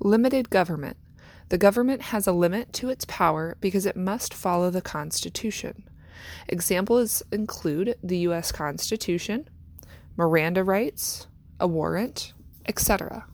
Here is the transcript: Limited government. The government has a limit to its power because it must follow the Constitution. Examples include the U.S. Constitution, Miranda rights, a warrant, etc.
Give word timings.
Limited 0.00 0.50
government. 0.50 0.96
The 1.48 1.58
government 1.58 2.02
has 2.02 2.26
a 2.26 2.32
limit 2.32 2.72
to 2.74 2.88
its 2.88 3.04
power 3.06 3.56
because 3.60 3.86
it 3.86 3.96
must 3.96 4.32
follow 4.34 4.70
the 4.70 4.82
Constitution. 4.82 5.88
Examples 6.48 7.22
include 7.32 7.96
the 8.02 8.18
U.S. 8.18 8.52
Constitution, 8.52 9.48
Miranda 10.16 10.62
rights, 10.62 11.26
a 11.58 11.66
warrant, 11.66 12.32
etc. 12.66 13.26